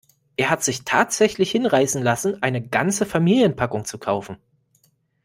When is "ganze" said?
2.67-3.05